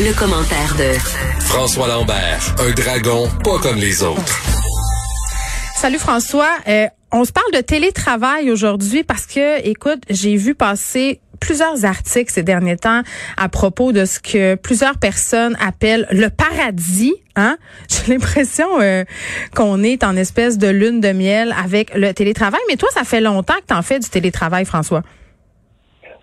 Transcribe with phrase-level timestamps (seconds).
[0.00, 0.96] Le commentaire de
[1.40, 4.40] François Lambert, un dragon pas comme les autres.
[5.74, 6.52] Salut François.
[6.68, 12.32] Euh, on se parle de télétravail aujourd'hui parce que, écoute, j'ai vu passer plusieurs articles
[12.32, 13.02] ces derniers temps
[13.36, 17.14] à propos de ce que plusieurs personnes appellent le paradis.
[17.34, 17.56] Hein?
[17.88, 19.02] J'ai l'impression euh,
[19.52, 22.60] qu'on est en espèce de lune de miel avec le télétravail.
[22.68, 25.02] Mais toi, ça fait longtemps que tu en fais du télétravail, François.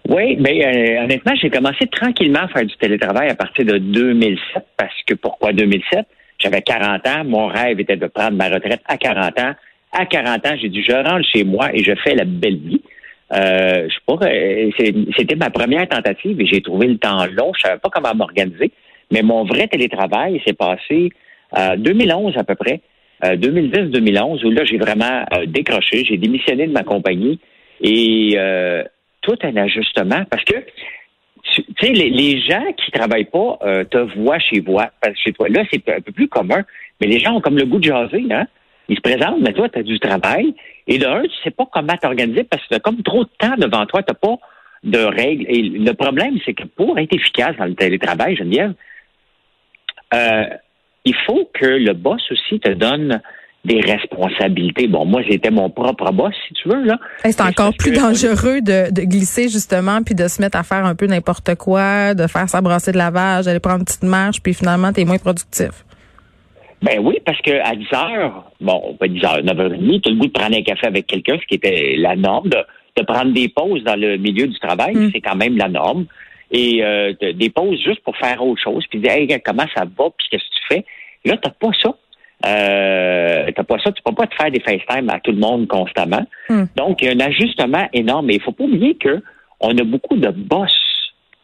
[0.07, 4.63] Oui, ben euh, honnêtement, j'ai commencé tranquillement à faire du télétravail à partir de 2007
[4.77, 6.05] parce que pourquoi 2007
[6.37, 9.53] J'avais 40 ans, mon rêve était de prendre ma retraite à 40 ans.
[9.91, 12.81] À 40 ans, j'ai dit je rentre chez moi et je fais la belle vie.
[13.33, 14.69] Euh, je pas, euh,
[15.17, 17.51] c'était ma première tentative et j'ai trouvé le temps long.
[17.55, 18.71] Je savais pas comment m'organiser,
[19.11, 21.09] mais mon vrai télétravail s'est passé
[21.51, 22.81] en 2011 à peu près,
[23.23, 27.39] 2010-2011 où là j'ai vraiment décroché, j'ai démissionné de ma compagnie
[27.81, 28.37] et
[29.25, 30.55] tout un ajustement parce que
[31.55, 34.89] tu sais, les, gens qui travaillent pas euh, te voient chez, toi,
[35.23, 35.47] chez toi.
[35.47, 36.63] Là, c'est un peu plus commun.
[36.99, 38.47] Mais les gens ont comme le goût de jaser, hein?
[38.87, 40.55] Ils se présentent, mais toi, tu as du travail.
[40.87, 43.29] Et de un, tu sais pas comment t'organiser parce que tu as comme trop de
[43.37, 44.37] temps devant toi, tu n'as pas
[44.83, 45.45] de règles.
[45.49, 48.73] Et le problème, c'est que pour être efficace dans le télétravail, Geneviève,
[50.13, 50.45] euh,
[51.03, 53.21] il faut que le boss aussi te donne
[53.65, 54.87] des responsabilités.
[54.87, 56.99] Bon, moi, j'étais mon propre boss, si tu veux, là.
[57.23, 61.07] c'est encore plus dangereux de, glisser, justement, puis de se mettre à faire un peu
[61.07, 64.93] n'importe quoi, de faire sa brassée de lavage, d'aller prendre une petite marche, puis finalement,
[64.93, 65.71] tu es moins productif.
[66.81, 70.17] Ben oui, parce que à 10 heures, bon, pas 10 heures, 9h30, tu as le
[70.19, 73.49] goût de prendre un café avec quelqu'un, ce qui était la norme, de, prendre des
[73.49, 75.11] pauses dans le milieu du travail, mm.
[75.13, 76.05] c'est quand même la norme.
[76.51, 80.09] Et euh, des pauses juste pour faire autre chose, puis dire, hey, comment ça va,
[80.15, 80.85] puis qu'est-ce que tu fais?
[81.25, 81.95] Là, t'as pas ça.
[82.45, 85.67] Euh, t'as pas ça, tu peux pas te faire des FaceTime à tout le monde
[85.67, 86.25] constamment.
[86.49, 86.65] Hmm.
[86.75, 88.27] Donc, il y a un ajustement énorme.
[88.27, 89.21] Mais il faut pas oublier que
[89.59, 90.71] on a beaucoup de boss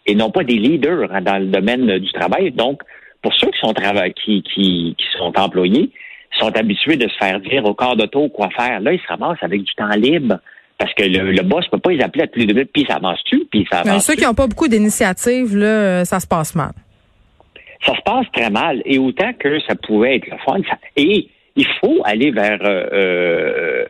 [0.05, 2.51] et non pas des leaders dans le domaine du travail.
[2.51, 2.81] Donc,
[3.21, 3.73] pour ceux qui sont
[4.15, 5.91] qui, qui, qui sont employés,
[6.39, 8.79] sont habitués de se faire dire au corps d'auto quoi faire.
[8.79, 10.37] Là, ils se ramassent avec du temps libre.
[10.77, 12.85] Parce que le, le boss peut pas les appeler à tous les deux minutes, puis
[12.89, 14.03] ça avance-tu, puis ça avance.
[14.03, 16.71] ceux qui n'ont pas beaucoup d'initiatives, là, ça se passe mal
[17.85, 18.81] ça se passe très mal.
[18.85, 20.61] Et autant que ça pouvait être le fun,
[20.95, 23.85] et il faut aller vers, euh, euh,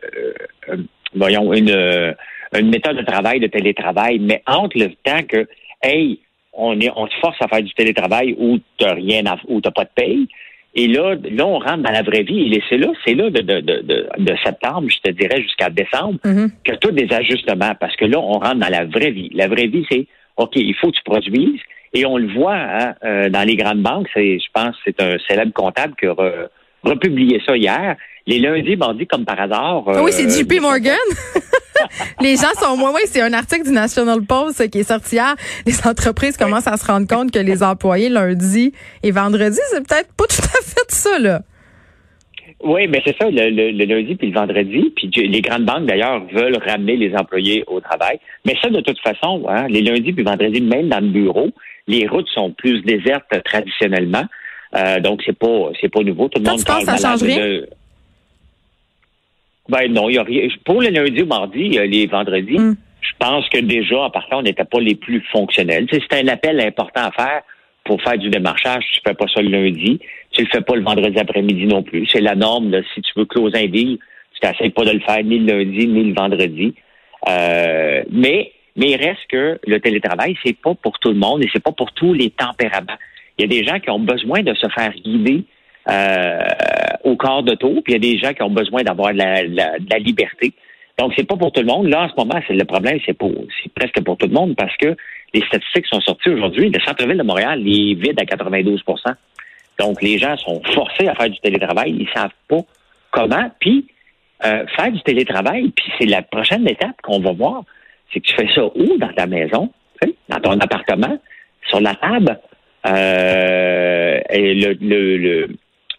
[0.68, 0.76] euh,
[1.14, 2.14] voyons, une,
[2.54, 5.46] une méthode de travail, de télétravail, mais entre le temps que,
[5.82, 6.20] hey,
[6.52, 9.70] on est, on se force à faire du télétravail où t'as rien, à, où t'as
[9.70, 10.28] pas de paye,
[10.74, 12.52] et là, là, on rentre dans la vraie vie.
[12.54, 16.18] Et c'est là, c'est là de, de, de, de, septembre, je te dirais, jusqu'à décembre,
[16.24, 16.50] mm-hmm.
[16.64, 17.74] que tout des ajustements.
[17.78, 19.30] Parce que là, on rentre dans la vraie vie.
[19.34, 20.06] La vraie vie, c'est
[20.38, 21.60] OK, il faut que tu produises.
[21.94, 24.08] Et on le voit hein, euh, dans les grandes banques.
[24.14, 26.14] C'est, je pense c'est un célèbre comptable qui a
[26.82, 27.96] republié ça hier.
[28.26, 29.84] Les lundis, mardis, comme par hasard.
[29.88, 30.96] Ah oui, c'est euh, JP Morgan.
[32.20, 32.92] les gens sont moins.
[32.94, 35.34] Oui, c'est un article du National Post qui est sorti hier.
[35.66, 38.72] Les entreprises commencent à se rendre compte que les employés lundi
[39.02, 41.42] et vendredi, c'est peut-être pas tout à fait ça, là.
[42.62, 44.92] Oui, mais c'est ça, le, lundi puis le vendredi.
[44.94, 48.18] Puis les grandes banques, d'ailleurs, veulent ramener les employés au travail.
[48.46, 51.50] Mais ça, de toute façon, hein, les lundis puis vendredis, même dans le bureau,
[51.88, 54.24] les routes sont plus désertes traditionnellement.
[54.76, 56.28] Euh, donc, c'est pas c'est pas nouveau.
[56.28, 57.62] Tout le monde parle ça change rien?
[59.68, 60.48] Ben non, il y a rien.
[60.64, 62.76] Pour le lundi ou mardi, euh, les vendredis, hmm.
[63.00, 65.86] je pense que déjà, en partant, on n'était pas les plus fonctionnels.
[65.90, 67.42] c'est un appel important à faire
[67.84, 68.84] pour faire du démarchage.
[68.92, 70.00] Tu fais pas ça le lundi.
[70.30, 72.06] Tu le fais pas le vendredi après-midi non plus.
[72.06, 72.72] C'est la norme.
[72.94, 73.98] Si tu veux closer un deal,
[74.40, 76.74] tu n'essayes pas de le faire ni le lundi ni le vendredi.
[77.28, 81.48] Euh, mais mais il reste que le télétravail, c'est pas pour tout le monde et
[81.52, 82.98] c'est pas pour tous les tempéraments.
[83.36, 85.44] Il y a des gens qui ont besoin de se faire guider
[85.90, 86.38] euh,
[87.04, 89.42] au corps d'auto, puis il y a des gens qui ont besoin d'avoir de la,
[89.42, 90.52] la, liberté.
[90.98, 91.88] Donc, c'est pas pour tout le monde.
[91.88, 93.32] Là, en ce moment, c'est le problème, c'est pour
[93.62, 94.96] c'est presque pour tout le monde parce que
[95.34, 96.70] les statistiques sont sorties aujourd'hui.
[96.70, 99.14] Le centre-ville de Montréal est vide à 92%
[99.78, 101.96] Donc, les gens sont forcés à faire du télétravail.
[101.98, 102.60] Ils savent pas
[103.10, 103.50] comment.
[103.60, 103.86] Puis,
[104.44, 107.62] euh, faire du télétravail, puis c'est la prochaine étape qu'on va voir
[108.12, 109.70] c'est que tu fais ça où dans ta maison,
[110.28, 111.18] dans ton appartement,
[111.68, 112.38] sur la table,
[112.86, 115.48] euh, et le,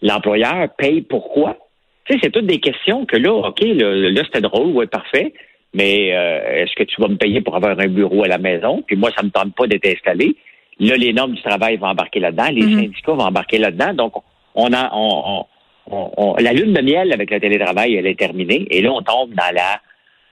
[0.01, 1.57] l'employeur paye pourquoi?
[2.05, 5.33] Tu sais, c'est toutes des questions que là, OK, là, c'était drôle, ouais, parfait,
[5.73, 8.83] mais euh, est-ce que tu vas me payer pour avoir un bureau à la maison?
[8.85, 10.35] Puis moi, ça me tente pas d'être installé.
[10.79, 12.81] Là, les normes du travail vont embarquer là-dedans, les mm-hmm.
[12.81, 13.93] syndicats vont embarquer là-dedans.
[13.93, 14.13] Donc,
[14.55, 15.45] on a on,
[15.87, 18.67] on, la lune de miel avec le télétravail, elle est terminée.
[18.71, 19.81] Et là, on tombe dans la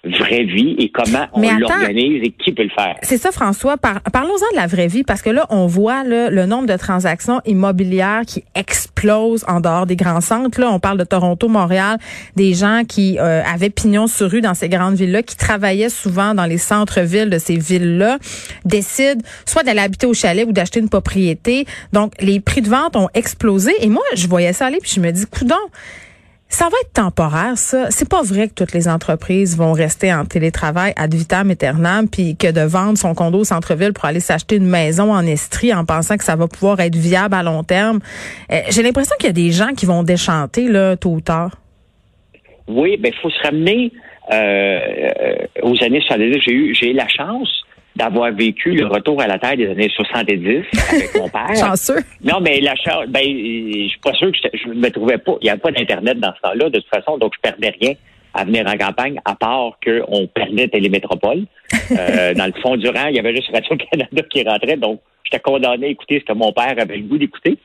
[0.04, 2.96] vraie vie et comment on l'organise et qui peut le faire.
[3.04, 3.78] C'est ça, François.
[3.78, 8.22] Parlons-en de la vraie vie parce que là, on voit le nombre de transactions immobilières
[8.26, 10.60] qui explosent en dehors des grands centres.
[10.60, 12.00] Là, on parle de Toronto, Montréal,
[12.36, 16.34] des gens qui euh, avaient pignon sur rue dans ces grandes villes-là, qui travaillaient souvent
[16.34, 18.18] dans les centres-villes de ces villes-là,
[18.66, 21.66] décident soit d'aller habiter au chalet ou d'acheter une propriété.
[21.94, 23.72] Donc, les prix de vente ont explosé.
[23.82, 25.56] Et moi, je voyais ça aller, puis je me dis, coudon,
[26.52, 27.90] ça va être temporaire, ça.
[27.92, 32.36] C'est pas vrai que toutes les entreprises vont rester en télétravail ad vitam aeternam, puis
[32.36, 35.86] que de vendre son condo au centre-ville pour aller s'acheter une maison en Estrie en
[35.86, 38.00] pensant que ça va pouvoir être viable à long terme.
[38.52, 41.56] Euh, j'ai l'impression qu'il y a des gens qui vont déchanter, là, tôt ou tard.
[42.68, 43.92] Oui, ben il faut se ramener
[44.32, 46.42] euh, euh aux années 70.
[46.46, 47.64] J'ai eu, j'ai eu la chance
[47.96, 51.56] d'avoir vécu le retour à la terre des années 70 avec mon père.
[51.56, 52.00] Chanceux.
[52.24, 55.34] Non, mais la chance, ben, je suis pas sûr que je, ne me trouvais pas.
[55.42, 57.94] Il n'y avait pas d'Internet dans ce temps-là, de toute façon, donc je perdais rien
[58.34, 61.44] à venir en campagne, à part qu'on perdait Télémétropole.
[61.92, 65.42] Euh, dans le fond du rang, il y avait juste Radio-Canada qui rentrait, donc j'étais
[65.42, 67.58] condamné à écouter ce que mon père avait le goût d'écouter.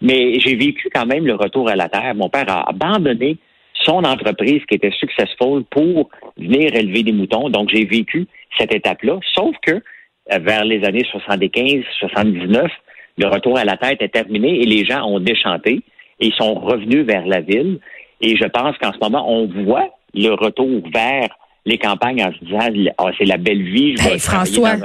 [0.00, 2.14] Mais j'ai vécu quand même le retour à la terre.
[2.14, 3.36] Mon père a abandonné
[3.84, 7.48] son entreprise qui était successful pour venir élever des moutons.
[7.50, 8.26] Donc, j'ai vécu
[8.58, 9.18] cette étape-là.
[9.34, 12.70] Sauf que euh, vers les années 75, 79,
[13.18, 15.82] le retour à la tête est terminé et les gens ont déchanté
[16.20, 17.80] et ils sont revenus vers la ville.
[18.20, 21.28] Et je pense qu'en ce moment, on voit le retour vers
[21.64, 23.96] les campagnes en se disant ah, c'est la belle vie.
[23.96, 24.76] Je François,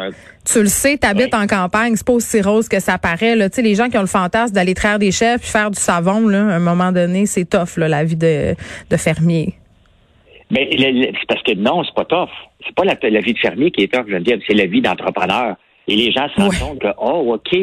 [0.45, 3.35] tu le sais, tu habites en campagne, c'est pas aussi rose que ça paraît.
[3.35, 3.47] Là.
[3.57, 6.39] les gens qui ont le fantasme d'aller traire des chefs puis faire du savon, là,
[6.39, 8.55] à un moment donné, c'est tough là, la vie de,
[8.89, 9.55] de fermier.
[10.49, 12.29] Mais c'est parce que non, c'est pas tough.
[12.65, 14.81] C'est pas la, vie de fermier qui est tough, je veux dire, c'est la vie
[14.81, 15.55] d'entrepreneur.
[15.87, 17.57] Et les gens se rendent compte que, oh, OK,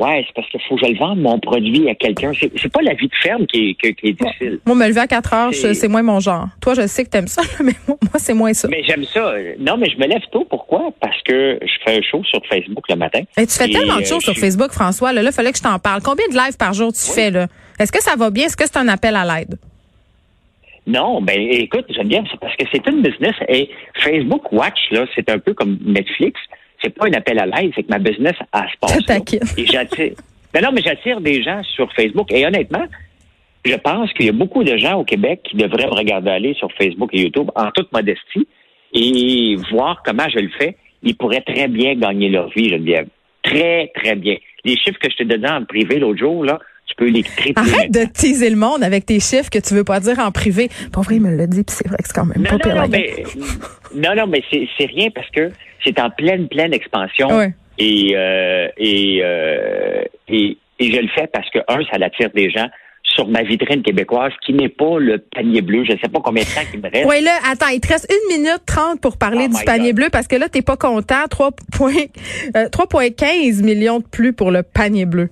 [0.00, 2.32] Ouais, c'est parce qu'il faut que je le vende, mon produit, à quelqu'un.
[2.38, 4.58] C'est, c'est pas la vie de ferme qui est, qui, est difficile.
[4.64, 6.46] Moi, me lever à 4 heures, c'est, moins mon genre.
[6.62, 8.66] Toi, je sais que t'aimes ça, mais moi, c'est moins ça.
[8.68, 9.34] Mais j'aime ça.
[9.58, 10.46] Non, mais je me lève tôt.
[10.48, 10.90] Pourquoi?
[11.00, 13.20] Parce que je fais un show sur Facebook le matin.
[13.36, 15.12] Et tu fais tellement de choses sur Facebook, François.
[15.12, 16.00] Là, il fallait que je t'en parle.
[16.02, 17.48] Combien de lives par jour tu fais, là?
[17.78, 18.46] Est-ce que ça va bien?
[18.46, 19.58] Est-ce que c'est un appel à l'aide?
[20.86, 25.04] Non, ben écoute, j'aime bien, c'est parce que c'est une business et Facebook Watch, là,
[25.14, 26.40] c'est un peu comme Netflix
[26.82, 28.98] c'est pas un appel à l'aide, c'est que ma business a se passe.
[29.56, 30.14] Et j'attire.
[30.52, 32.32] Ben non, mais j'attire des gens sur Facebook.
[32.32, 32.84] Et honnêtement,
[33.64, 36.54] je pense qu'il y a beaucoup de gens au Québec qui devraient me regarder aller
[36.54, 38.48] sur Facebook et YouTube en toute modestie
[38.92, 40.76] et voir comment je le fais.
[41.02, 43.08] Ils pourraient très bien gagner leur vie, Geneviève.
[43.42, 44.36] Très, très bien.
[44.64, 46.58] Les chiffres que je t'ai donnés en privé l'autre jour, là,
[46.90, 47.24] tu peux les
[47.56, 50.68] Arrête de teaser le monde avec tes chiffres que tu veux pas dire en privé.
[50.92, 52.82] Pour vrai, il me l'a dit, puis c'est vrai que c'est quand même pas non,
[52.82, 53.24] non, mais,
[53.94, 55.50] non, non, mais c'est rien parce que
[55.84, 57.28] c'est en pleine, pleine expansion.
[57.78, 62.50] Et, euh, et, euh, et, et, je le fais parce que, un, ça attire des
[62.50, 62.68] gens
[63.02, 65.84] sur ma vitrine québécoise qui n'est pas le panier bleu.
[65.84, 67.08] Je ne sais pas combien de temps il me reste.
[67.08, 70.08] Oui, là, attends, il te reste une minute trente pour parler oh du panier bleu
[70.12, 71.24] parce que là, t'es pas content.
[71.24, 72.10] 3,15
[72.54, 75.30] euh, millions de plus pour le panier bleu.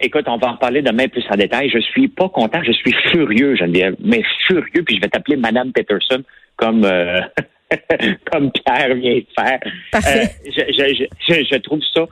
[0.00, 1.70] Écoute, on va en parler demain plus en détail.
[1.70, 5.72] Je suis pas content, je suis furieux, Geneviève, mais furieux, puis je vais t'appeler Madame
[5.72, 6.22] Peterson
[6.56, 7.20] comme euh,
[8.30, 9.60] comme Pierre vient de faire.
[9.94, 12.06] Euh, je, je, je, trouve ça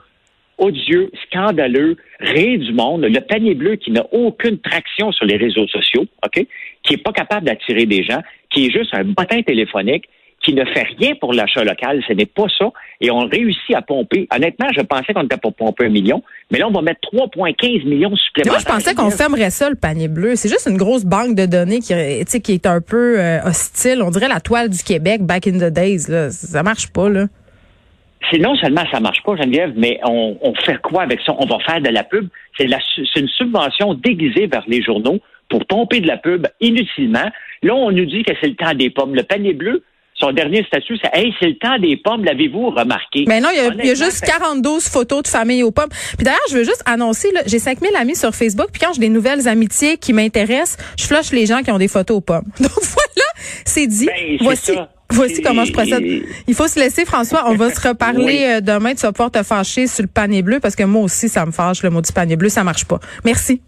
[0.57, 3.03] odieux, scandaleux, ré du monde.
[3.03, 6.45] Le panier bleu qui n'a aucune traction sur les réseaux sociaux, OK,
[6.83, 10.09] qui est pas capable d'attirer des gens, qui est juste un bottin téléphonique,
[10.47, 12.01] qui ne fait rien pour l'achat local.
[12.07, 12.71] Ce n'est pas ça.
[13.01, 14.27] Et on réussit à pomper.
[14.33, 17.85] Honnêtement, je pensais qu'on était pour pomper un million, mais là, on va mettre 3,15
[17.85, 18.53] millions supplémentaires.
[18.53, 20.35] Moi, je pensais qu'on fermerait ça, le panier bleu.
[20.35, 21.93] C'est juste une grosse banque de données qui,
[22.41, 24.01] qui est un peu euh, hostile.
[24.01, 26.05] On dirait la toile du Québec back in the days.
[26.07, 26.29] Là.
[26.29, 27.25] Ça marche pas, là.
[28.31, 31.35] C'est non seulement ça marche pas, Geneviève, mais on, on fait quoi avec ça?
[31.37, 32.27] On va faire de la pub.
[32.57, 37.29] C'est une subvention déguisée vers les journaux pour pomper de la pub inutilement.
[37.63, 39.15] Là, on nous dit que c'est le temps des pommes.
[39.15, 39.83] Le panier bleu,
[40.19, 43.25] son dernier statut, c'est Hey, c'est le temps des pommes, l'avez-vous remarqué?
[43.27, 45.89] Mais non, il y, a, juste 42 photos de famille aux pommes.
[46.17, 49.09] Puis d'ailleurs, je veux juste annoncer, j'ai 5000 amis sur Facebook, puis quand j'ai des
[49.09, 52.45] nouvelles amitiés qui m'intéressent, je flush les gens qui ont des photos aux pommes.
[52.59, 53.29] Donc voilà,
[53.65, 54.07] c'est dit.
[54.07, 54.71] Ben, Voici.
[55.09, 56.03] Voici comment je procède.
[56.47, 57.43] Il faut se laisser, François.
[57.47, 58.93] On va se reparler euh, demain.
[58.93, 61.51] Tu vas pouvoir te fâcher sur le panier bleu parce que moi aussi, ça me
[61.51, 62.49] fâche, le mot du panier bleu.
[62.49, 62.99] Ça marche pas.
[63.23, 63.61] Merci.